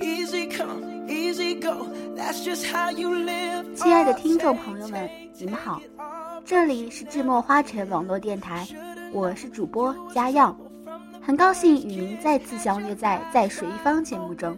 [0.00, 0.64] easy go
[1.06, 5.08] easy go，that's just how you live 亲爱的听众朋友们，
[5.38, 5.80] 你们好，
[6.44, 8.66] 这里是智墨花城网络电台，
[9.12, 10.56] 我是主播佳耀，
[11.20, 14.56] 很高兴与您再次相约在在水一方节目中。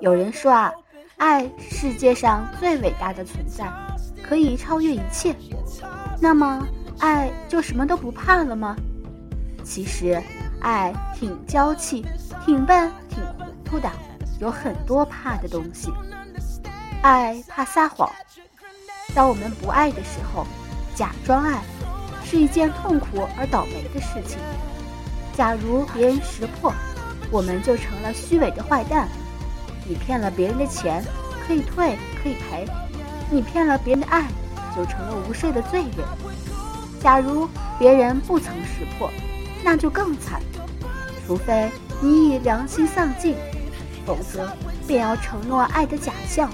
[0.00, 0.72] 有人说啊，
[1.16, 3.70] 爱是世界上最伟大的存在，
[4.22, 5.34] 可以超越一切。
[6.20, 6.66] 那么，
[6.98, 8.76] 爱就什么都不怕了吗？
[9.62, 10.20] 其实，
[10.60, 12.04] 爱挺娇气，
[12.44, 13.90] 挺笨，挺糊涂的，
[14.38, 15.92] 有很多怕的东西。
[17.02, 18.10] 爱怕撒谎。
[19.14, 20.46] 当我们不爱的时候，
[20.94, 21.62] 假装爱，
[22.24, 24.38] 是一件痛苦而倒霉的事情。
[25.34, 26.72] 假如别人识破，
[27.30, 29.08] 我们就成了虚伪的坏蛋。
[29.88, 31.04] 你骗了别人的钱，
[31.46, 32.66] 可以退，可以赔；
[33.30, 34.26] 你骗了别人的爱，
[34.74, 36.06] 就成了无赦的罪人。
[37.00, 37.48] 假如
[37.78, 39.10] 别人不曾识破，
[39.62, 40.40] 那就更惨。
[41.26, 43.36] 除非你以良心丧尽，
[44.06, 44.48] 否则
[44.86, 46.50] 便要承诺爱的假象。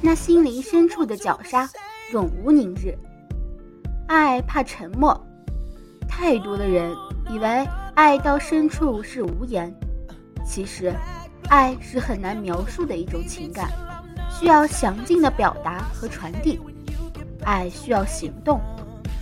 [0.00, 1.68] 那心灵深处的绞杀，
[2.12, 2.96] 永无宁日。
[4.06, 5.20] 爱怕沉默，
[6.08, 6.94] 太多的人
[7.28, 9.74] 以为爱到深处是无言，
[10.46, 10.94] 其实，
[11.48, 13.68] 爱是很难描述的一种情感，
[14.30, 16.60] 需要详尽的表达和传递。
[17.44, 18.60] 爱需要行动，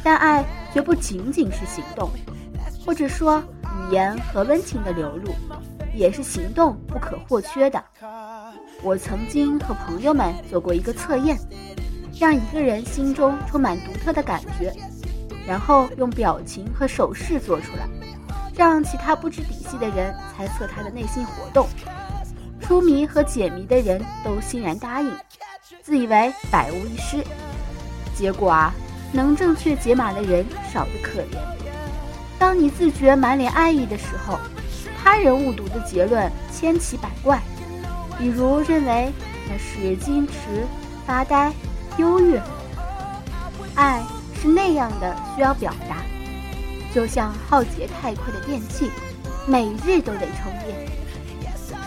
[0.05, 2.11] 但爱绝不仅仅是行动，
[2.85, 5.33] 或者说语言和温情的流露，
[5.97, 7.83] 也是行动不可或缺的。
[8.83, 11.37] 我曾经和朋友们做过一个测验，
[12.21, 14.73] 让一个人心中充满独特的感觉，
[15.47, 17.89] 然后用表情和手势做出来，
[18.55, 21.67] 让其他不知底细的人猜测他的内心活动。
[22.61, 25.11] 出谜和解谜的人都欣然答应，
[25.83, 27.25] 自以为百无一失。
[28.15, 28.75] 结果啊，
[29.13, 31.39] 能正确解码的人少得可怜。
[32.39, 34.39] 当你自觉满脸爱意的时候，
[35.07, 37.41] 他人误读的结论千奇百怪。
[38.19, 39.13] 比如认为
[39.49, 40.67] 那是矜持、
[41.07, 41.53] 发呆、
[41.97, 42.37] 忧郁，
[43.77, 44.03] 爱
[44.43, 45.99] 是那样的需要表达，
[46.93, 48.91] 就像耗竭太快的电器，
[49.47, 50.91] 每日都得充电。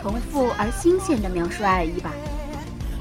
[0.02, 2.13] 重复而新鲜的描述爱意吧，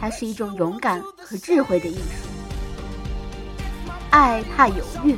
[0.00, 2.28] 它是一种勇敢和智慧的艺术。
[4.10, 5.16] 爱怕犹豫，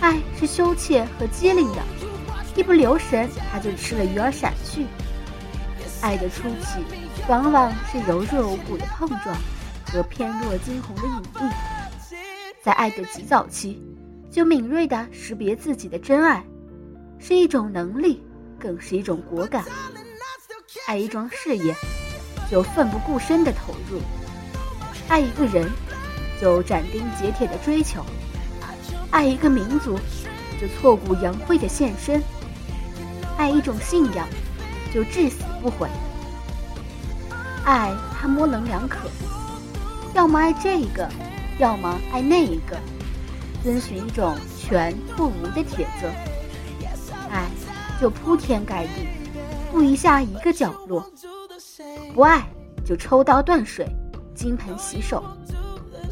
[0.00, 1.82] 爱是羞怯和机灵的，
[2.58, 4.84] 一不留神他就吃了鱼儿闪去。
[6.00, 6.84] 爱的初期，
[7.28, 9.36] 往往是柔弱无骨的碰撞
[9.86, 11.52] 和偏弱惊鸿的隐匿；
[12.60, 13.80] 在爱的极早期，
[14.28, 16.44] 就敏锐地识别自己的真爱，
[17.20, 18.20] 是一种能力，
[18.58, 19.64] 更是一种果敢。
[20.88, 21.72] 爱一桩事业，
[22.50, 24.00] 就奋不顾身地投入；
[25.06, 25.70] 爱一个人，
[26.40, 28.00] 就斩钉截铁地追求；
[29.12, 29.96] 爱一个民族，
[30.60, 32.20] 就挫骨扬灰地献身；
[33.38, 34.28] 爱一种信仰。
[34.90, 35.86] 就至死不悔。
[37.62, 39.00] 爱它模棱两可，
[40.14, 41.06] 要么爱这个，
[41.58, 42.74] 要么爱那一个，
[43.62, 46.08] 遵循一种全不无的铁则。
[47.30, 47.46] 爱
[48.00, 49.06] 就铺天盖地，
[49.70, 51.02] 不遗下一个角落；
[52.14, 52.48] 不爱
[52.82, 53.86] 就抽刀断水，
[54.34, 55.22] 金盆洗手。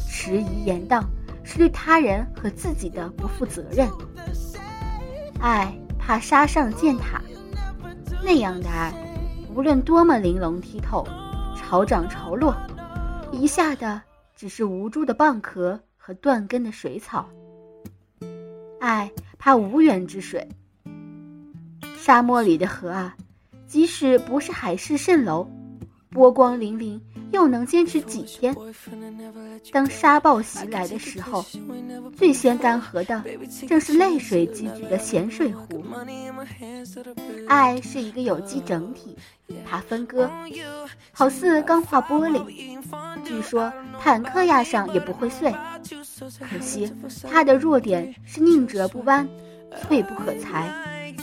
[0.07, 1.03] 迟疑延宕，
[1.43, 3.89] 是对他人和自己的不负责任。
[5.39, 5.75] 爱
[6.07, 7.21] 怕杀上践踏。
[8.23, 8.93] 那样的爱，
[9.53, 11.05] 无论多么玲珑剔透、
[11.57, 12.55] 潮涨潮落，
[13.33, 14.01] 遗下的
[14.33, 17.27] 只是无助的蚌壳和断根的水草。
[18.79, 20.47] 爱怕无源之水，
[21.97, 23.13] 沙漠里的河啊，
[23.65, 25.45] 即使不是海市蜃楼，
[26.09, 27.01] 波光粼粼。
[27.31, 28.55] 又能坚持几天？
[29.71, 31.45] 当沙暴袭来的时候，
[32.15, 33.23] 最先干涸的
[33.67, 35.83] 正是泪水积聚的咸水湖。
[37.47, 39.15] 爱是一个有机整体，
[39.69, 40.29] 它分割，
[41.11, 42.43] 好似钢化玻璃，
[43.23, 45.53] 据说坦克压上也不会碎。
[46.39, 46.91] 可惜
[47.29, 49.27] 它的弱点是宁折不弯，
[49.81, 51.13] 脆不可裁，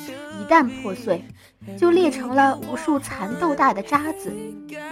[0.40, 1.22] 一旦破碎。
[1.78, 4.32] 就裂成了无数蚕豆大的渣子，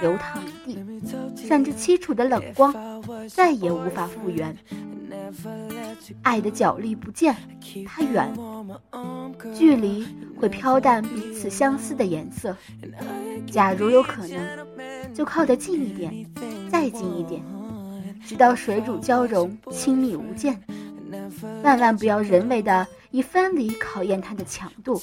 [0.00, 0.78] 流淌一地，
[1.36, 2.74] 闪着凄楚的冷光，
[3.28, 4.56] 再也无法复原。
[6.22, 7.34] 爱的脚力不见，
[7.86, 8.32] 它远，
[9.54, 10.06] 距离
[10.38, 12.56] 会飘淡彼此相思的颜色。
[13.50, 16.26] 假如有可能，就靠得近一点，
[16.70, 17.42] 再近一点，
[18.26, 20.58] 直到水乳交融，亲密无间。
[21.62, 25.00] 万万不要人为的以分离考验它的强度，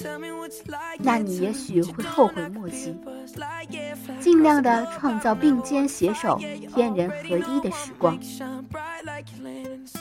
[0.98, 2.98] 那你也许会后悔莫及。
[4.20, 6.38] 尽量的创造并肩携手、
[6.74, 8.20] 天人合一的时光。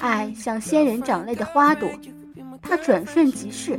[0.00, 1.88] 爱像仙人掌类的花朵，
[2.62, 3.78] 它转瞬即逝。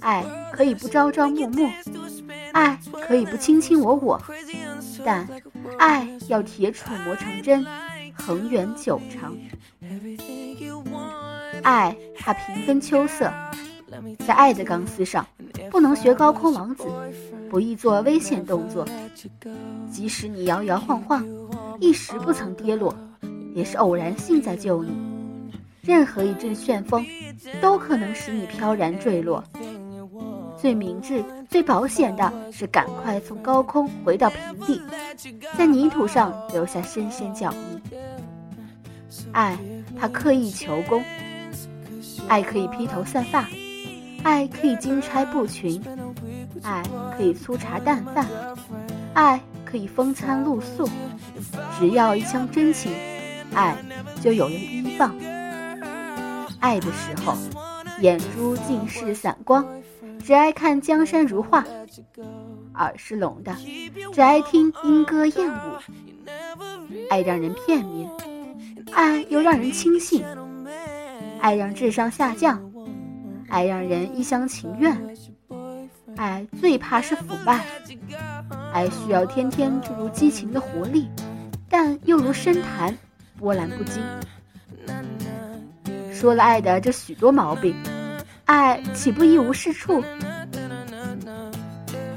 [0.00, 1.70] 爱可以不朝朝暮暮，
[2.52, 4.20] 爱可以不卿卿我我，
[5.04, 5.28] 但
[5.78, 7.64] 爱要铁杵磨成针，
[8.14, 9.36] 恒远久长。
[11.62, 13.32] 爱它平分秋色，
[14.26, 15.26] 在爱的钢丝上，
[15.70, 16.84] 不能学高空王子，
[17.50, 18.86] 不易做危险动作。
[19.90, 21.26] 即使你摇摇晃晃，
[21.80, 22.94] 一时不曾跌落，
[23.54, 24.90] 也是偶然性在救你。
[25.82, 27.04] 任何一阵旋风，
[27.60, 29.42] 都可能使你飘然坠落。
[30.58, 34.80] 最明智、最保险的是赶快从高空回到平地，
[35.56, 37.80] 在泥土上留下深深脚印。
[39.32, 39.56] 爱，
[39.98, 41.00] 它刻意求功；
[42.28, 43.44] 爱可以披头散发；
[44.22, 45.80] 爱可以金钗布裙；
[46.62, 46.82] 爱
[47.16, 48.26] 可以粗茶淡饭；
[49.14, 50.88] 爱可以风餐露宿。
[51.78, 52.92] 只要一腔真情，
[53.54, 53.76] 爱
[54.20, 55.14] 就有人依傍。
[56.60, 57.36] 爱的时候，
[58.00, 59.64] 眼珠尽是散光，
[60.22, 61.62] 只爱看江山如画；
[62.74, 63.54] 耳是聋的，
[64.12, 65.60] 只爱听莺歌燕舞。
[67.10, 68.10] 爱让人片面，
[68.92, 70.22] 爱又让人轻信；
[71.40, 72.60] 爱让智商下降，
[73.48, 74.96] 爱让人一厢情愿。
[76.16, 77.64] 爱最怕是腐败，
[78.72, 81.08] 爱需要天天注入激情的活力，
[81.68, 82.96] 但又如深潭，
[83.38, 84.02] 波澜不惊。
[86.12, 87.74] 说了爱的这许多毛病，
[88.46, 90.02] 爱岂不一无是处？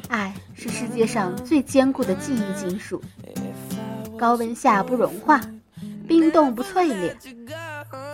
[0.08, 3.02] 爱是世界上最坚固的记忆金属，
[4.18, 5.42] 高温下不融化，
[6.08, 7.16] 冰冻不淬炼。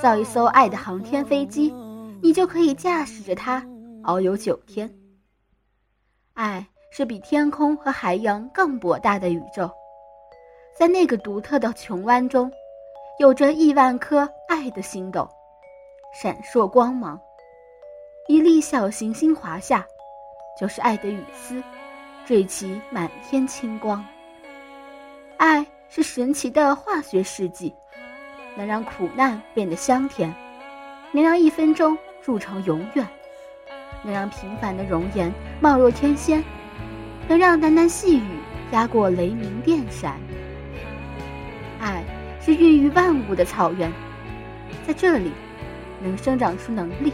[0.01, 1.73] 造一艘爱的航天飞机，
[2.21, 3.61] 你就可以驾驶着它
[4.03, 4.89] 遨游九天。
[6.33, 9.69] 爱是比天空和海洋更博大的宇宙，
[10.77, 12.51] 在那个独特的穹湾中，
[13.19, 15.27] 有着亿万颗爱的星斗。
[16.13, 17.19] 闪烁光芒，
[18.27, 19.85] 一粒小行星滑下，
[20.59, 21.61] 就是爱的雨丝，
[22.25, 24.05] 缀起满天青光。
[25.37, 27.73] 爱是神奇的化学试剂，
[28.55, 30.33] 能让苦难变得香甜，
[31.11, 33.07] 能让一分钟铸成永远，
[34.03, 36.43] 能让平凡的容颜貌若天仙，
[37.27, 38.39] 能让喃喃细语
[38.71, 40.19] 压过雷鸣电闪。
[41.79, 42.03] 爱
[42.41, 43.91] 是孕育万物的草原，
[44.87, 45.31] 在这里。
[46.03, 47.11] 能生长出能力、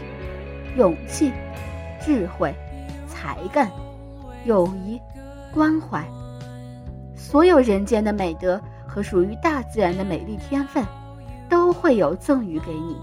[0.76, 1.32] 勇气、
[2.04, 2.52] 智慧、
[3.06, 3.70] 才干、
[4.44, 5.00] 友谊、
[5.54, 6.04] 关怀，
[7.14, 10.84] 所有人间的美德和属于大自然的美丽天分，
[11.52, 12.96] 都会有赠予给你。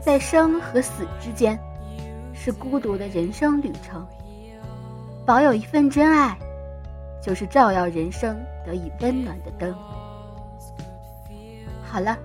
[0.00, 1.56] 在生和死之间，
[2.34, 4.04] 是孤独的人生旅程。
[5.24, 6.36] 保有一份真爱，
[7.22, 8.36] 就是照耀人生
[8.66, 9.72] 得以温暖的灯。
[11.84, 12.18] 好了。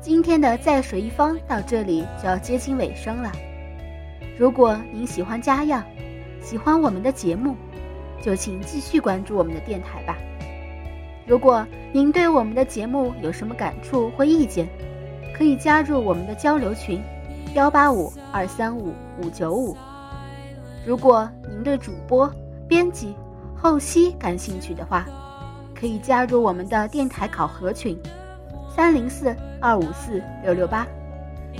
[0.00, 3.32] 今天的在水一方到这里就要接近尾声了。
[4.38, 5.82] 如果您喜欢家样，
[6.42, 7.56] 喜欢我们的节目，
[8.20, 10.18] 就请继续关注我们的电台吧。
[11.26, 14.68] 如果您对我们的节目有什么感触或意见，
[15.36, 17.02] 可以加入我们的交流群：
[17.54, 18.92] 幺八五二三五
[19.22, 19.76] 五九五。
[20.86, 22.30] 如果您对主播、
[22.68, 23.14] 编辑、
[23.56, 25.06] 后期感兴趣的话，
[25.74, 27.98] 可以加入我们的电台考核群。
[28.68, 30.86] 三零四二五四六六八，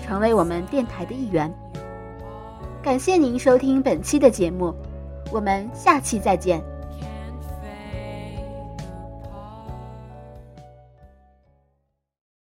[0.04, 1.52] 成为我们电台的一员。
[2.82, 4.74] 感谢您收听本期的节目，
[5.32, 6.73] 我们下期再见。